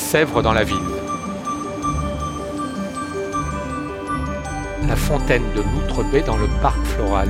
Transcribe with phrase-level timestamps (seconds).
[0.00, 0.78] Sèvres dans la ville.
[4.88, 7.28] La fontaine de l'Outre-Baie dans le parc floral.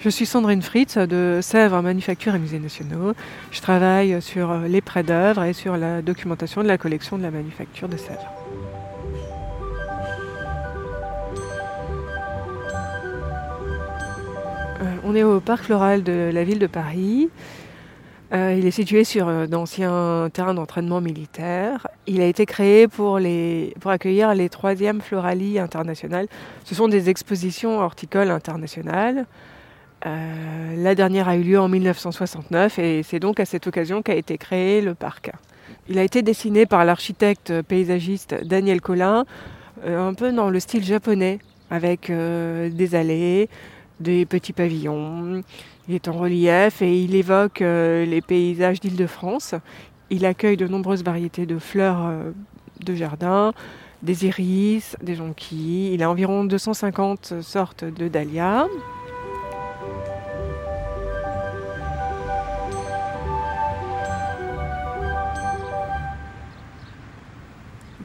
[0.00, 3.12] Je suis Sandrine Fritz de Sèvres Manufacture et Musées Nationaux.
[3.52, 7.30] Je travaille sur les prêts d'œuvres et sur la documentation de la collection de la
[7.30, 8.32] manufacture de Sèvres.
[14.80, 17.28] Euh, on est au parc floral de la ville de Paris.
[18.32, 21.86] Euh, il est situé sur euh, d'anciens terrains d'entraînement militaire.
[22.06, 26.28] Il a été créé pour, les, pour accueillir les troisièmes Floralies internationales.
[26.64, 29.26] Ce sont des expositions horticoles internationales.
[30.04, 34.38] la dernière a eu lieu en 1969 et c'est donc à cette occasion qu'a été
[34.38, 35.30] créé le parc.
[35.88, 39.24] Il a été dessiné par l'architecte paysagiste Daniel Collin,
[39.86, 41.38] un peu dans le style japonais,
[41.70, 43.48] avec des allées,
[44.00, 45.42] des petits pavillons.
[45.88, 49.54] Il est en relief et il évoque euh, les paysages d'Île-de-France.
[50.10, 52.30] Il accueille de nombreuses variétés de fleurs euh,
[52.84, 53.52] de jardin,
[54.02, 55.92] des iris, des jonquilles.
[55.94, 58.66] Il a environ 250 sortes de dahlias.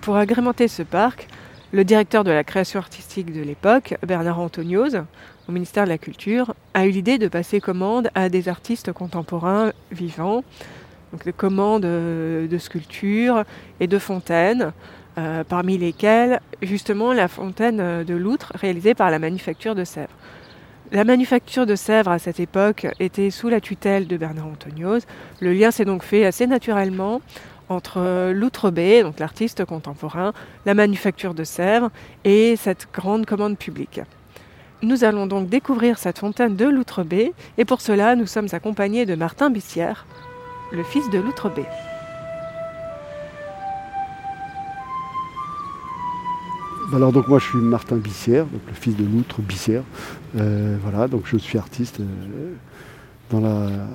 [0.02, 1.28] Pour agrémenter ce parc,
[1.73, 5.04] le directeur de la création artistique de l'époque, Bernard Antonioz,
[5.50, 9.74] au ministère de la Culture, a eu l'idée de passer commande à des artistes contemporains
[9.92, 10.44] vivants,
[11.12, 13.44] donc des commandes de sculptures
[13.80, 14.72] et de fontaines,
[15.18, 20.16] euh, parmi lesquelles justement la fontaine de l'Outre réalisée par la manufacture de Sèvres.
[20.94, 25.06] La manufacture de Sèvres à cette époque était sous la tutelle de Bernard Antonioz.
[25.42, 27.22] Le lien s'est donc fait assez naturellement
[27.70, 30.34] entre l'Outre-Baie, donc l'artiste contemporain,
[30.66, 31.90] la manufacture de Sèvres
[32.24, 34.02] et cette grande commande publique.
[34.84, 39.16] Nous allons donc découvrir cette fontaine de l'Outre-Baie et pour cela nous sommes accompagnés de
[39.16, 40.06] Martin Bissière,
[40.72, 41.66] le fils de l'Outre-Baie.
[46.94, 49.84] Alors donc moi je suis Martin Bissière, donc le fils de l'Outre Bissière.
[50.38, 53.86] Euh, voilà, donc je suis artiste euh,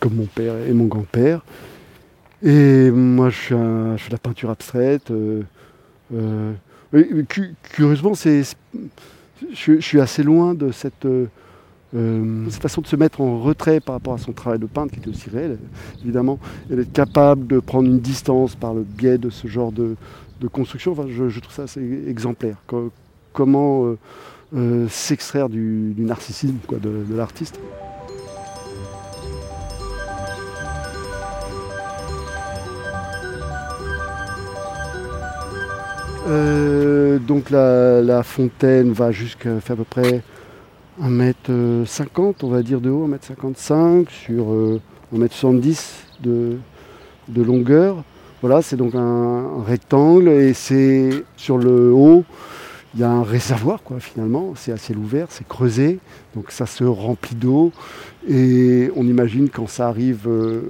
[0.00, 1.42] comme mon père et mon grand-père.
[2.42, 5.10] Et moi, je, suis fais de la peinture abstraite.
[5.10, 5.42] Euh,
[6.14, 6.52] euh,
[7.62, 11.26] curieusement, je, suis assez loin de cette, euh,
[12.48, 15.00] cette, façon de se mettre en retrait par rapport à son travail de peintre, qui
[15.00, 15.58] était aussi réel,
[16.02, 16.38] évidemment,
[16.70, 19.96] et d'être capable de prendre une distance par le biais de ce genre de,
[20.52, 20.92] construction.
[20.92, 22.56] Enfin, je, trouve ça assez exemplaire.
[23.32, 23.96] comment
[24.88, 27.58] s'extraire du, narcissisme de l'artiste.
[36.28, 40.22] Euh, donc la, fontaine va jusqu'à fait à peu près
[41.02, 44.46] 1m50, on va dire de haut, 1m55 sur
[45.14, 45.80] 1m70
[46.26, 46.56] euh,
[47.28, 48.04] de, longueur.
[48.42, 52.24] Voilà, c'est donc un, rectangle et c'est sur le haut,
[52.94, 55.98] il y a un réservoir quoi finalement, c'est à ciel ouvert, c'est creusé,
[56.34, 57.72] donc ça se remplit d'eau
[58.28, 60.60] et on imagine quand ça arrive euh,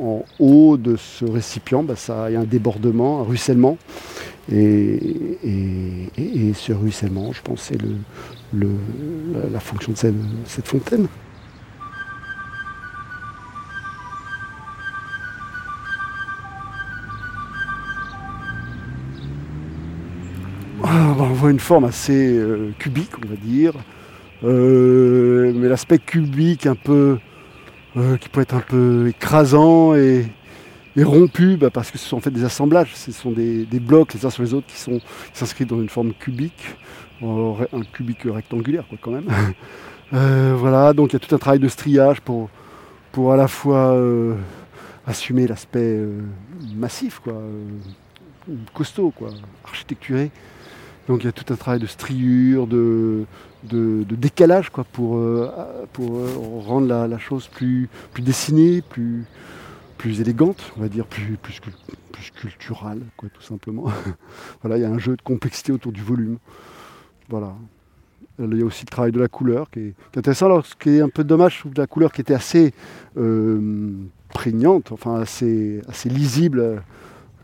[0.00, 1.94] en haut de ce récipient, bah,
[2.28, 3.76] il y a un débordement, un ruissellement
[4.52, 7.78] et, ce ruissellement, je pense, c'est
[8.52, 11.06] la, fonction de cette, fontaine.
[20.82, 23.74] Ah, on voit une forme assez euh, cubique, on va dire,
[24.44, 27.18] euh, mais l'aspect cubique un peu,
[27.96, 30.26] euh, qui peut être un peu écrasant et,
[31.00, 34.12] et rompu bah, parce que ce sont en fait des assemblages, ce sont des, blocs
[34.12, 35.00] les uns sur les autres qui sont
[35.32, 36.76] s'inscrivent dans une forme cubique,
[37.22, 39.26] un cubique rectangulaire quoi quand même.
[40.12, 42.50] Euh, voilà, donc il y a tout un travail de striage pour,
[43.12, 44.34] pour à la fois euh,
[45.06, 46.22] assumer l'aspect euh,
[46.74, 47.34] massif, quoi,
[48.74, 49.28] costaud, quoi,
[49.64, 50.32] architecturé.
[51.06, 53.24] Donc il y a tout un travail de striure, de,
[53.62, 55.22] de, décalage quoi, pour,
[55.92, 56.10] pour
[56.66, 59.26] rendre la, la, chose plus, plus dessinée, plus,
[60.00, 61.60] plus élégante, on va dire, plus, plus,
[62.10, 63.84] plus culturelle, quoi, tout simplement.
[64.62, 66.38] voilà, il y a un jeu de complexité autour du volume.
[67.28, 67.54] Voilà.
[68.38, 70.46] Il y a aussi le travail de la couleur qui est, intéressant.
[70.46, 72.72] Alors, ce qui est un peu dommage, je trouve la couleur qui était assez
[73.18, 73.92] euh,
[74.30, 76.82] prégnante, enfin assez, assez lisible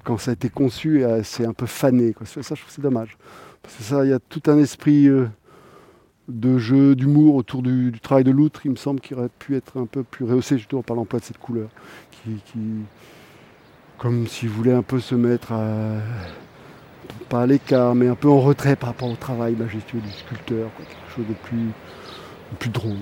[0.04, 2.14] quand ça a été conçu et assez un peu fané.
[2.24, 3.18] Ça, je trouve c'est dommage.
[3.62, 5.26] Parce que ça, il y a tout un esprit euh,
[6.28, 9.78] de jeu, d'humour autour du, travail de l'outre, il me semble, qu'il aurait pu être
[9.78, 11.68] un peu plus rehaussé par l'emploi de cette couleur
[12.24, 12.60] qui,
[13.98, 16.00] comme s'il voulait un peu se mettre à,
[17.28, 20.70] pas à l'écart, mais un peu en retrait par rapport au travail majestueux du sculpteur,
[20.76, 21.70] quelque chose de plus,
[22.58, 22.96] plus drôle.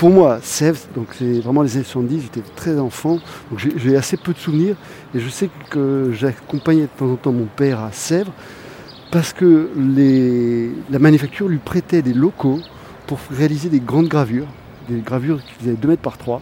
[0.00, 3.18] Pour moi, Sèvres, donc c'est vraiment les années 70, j'étais très enfant,
[3.50, 4.74] donc j'ai assez peu de souvenirs.
[5.14, 8.32] Et je sais que j'accompagnais de temps en temps mon père à Sèvres
[9.10, 9.68] parce que
[10.90, 12.60] la manufacture lui prêtait des locaux
[13.06, 14.46] pour réaliser des grandes gravures,
[14.88, 16.40] des gravures qui faisaient 2 mètres par 3.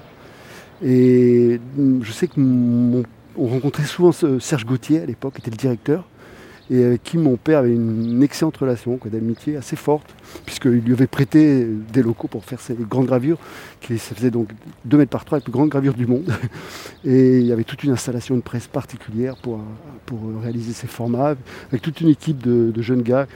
[0.85, 1.61] Et
[2.03, 3.03] je sais qu'on
[3.37, 6.05] rencontrait souvent Serge Gauthier à l'époque, qui était le directeur
[6.71, 11.07] et avec qui mon père avait une excellente relation, d'amitié assez forte, puisqu'il lui avait
[11.07, 13.39] prêté des locaux pour faire ses grandes gravures,
[13.81, 14.51] qui ça faisait donc
[14.85, 16.31] 2 mètres par 3, les plus grandes gravures du monde.
[17.05, 19.61] Et il y avait toute une installation de presse particulière pour,
[20.05, 21.35] pour réaliser ces formats,
[21.71, 23.27] avec toute une équipe de, jeunes gars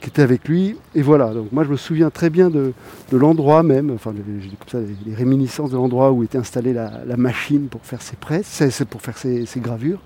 [0.00, 0.76] qui étaient avec lui.
[0.94, 2.72] Et voilà, donc moi je me souviens très bien de,
[3.10, 7.66] l'endroit même, enfin j'ai comme ça les, réminiscences de l'endroit où était installée la, machine
[7.66, 10.00] pour faire ses presses, pour faire ses gravures.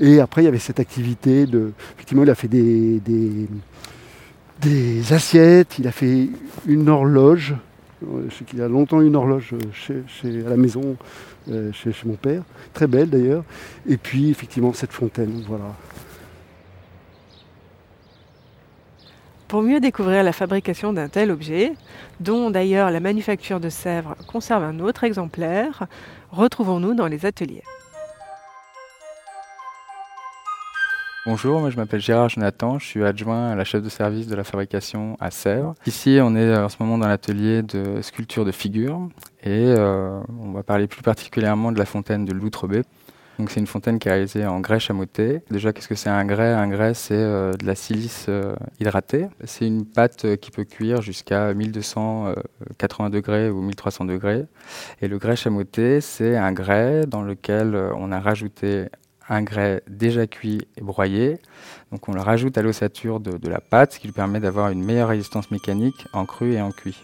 [0.00, 1.72] Et après, il y avait cette activité de.
[1.94, 3.00] Effectivement, il a fait des,
[4.60, 6.28] des, assiettes, il a fait
[6.66, 7.54] une horloge.
[8.00, 10.96] Je sais qu'il a longtemps eu une horloge chez, à la maison,
[11.50, 12.42] euh, chez, mon père,
[12.72, 13.42] très belle d'ailleurs.
[13.88, 15.74] Et puis, effectivement, cette fontaine, voilà.
[19.48, 21.72] Pour mieux découvrir la fabrication d'un tel objet,
[22.20, 25.86] dont d'ailleurs la manufacture de Sèvres conserve un autre exemplaire,
[26.30, 27.64] retrouvons-nous dans les ateliers.
[31.30, 34.44] Bonjour, je m'appelle Gérard Jonathan, je suis adjoint à la chef de service de la
[34.44, 35.74] fabrication à Sèvres.
[35.84, 39.10] Ici, on est euh, en ce moment dans l'atelier de sculpture de figures
[39.42, 42.80] et euh, on va parler plus particulièrement de la fontaine de Loutrebé.
[43.38, 45.42] Donc c'est une fontaine qui est réalisée en grès chamoté.
[45.50, 46.54] Déjà, qu'est-ce que c'est un grès?
[46.54, 48.30] Un grès, c'est euh, de la silice
[48.80, 49.26] hydratée.
[49.44, 54.46] C'est une pâte qui peut cuire jusqu'à 1280 degrés ou 1300 degrés.
[55.02, 58.86] Et le grès chamoté, c'est un grès dans lequel on a rajouté
[59.28, 61.38] un grès déjà cuit et broyé.
[61.92, 64.84] Donc on le rajoute à l'ossature de, la pâte, ce qui lui permet d'avoir une
[64.84, 67.02] meilleure résistance mécanique en cru et en cuit.